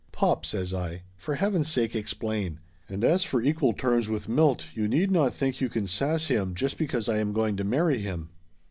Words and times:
"Pop!" 0.11 0.47
says 0.47 0.73
I. 0.73 1.03
"For 1.15 1.35
heaven's 1.35 1.67
sake, 1.67 1.95
explain. 1.95 2.59
And 2.89 3.03
as 3.03 3.23
for 3.23 3.39
equal 3.39 3.71
terms 3.73 4.09
with 4.09 4.27
Milt, 4.27 4.65
you 4.73 4.87
need 4.87 5.11
not 5.11 5.31
think 5.31 5.61
you 5.61 5.69
can 5.69 5.85
sass 5.85 6.25
him 6.25 6.55
just 6.55 6.75
because 6.79 7.07
I 7.07 7.19
am 7.19 7.33
going 7.33 7.55
to 7.57 7.63
marry 7.63 7.99
him!" 7.99 8.29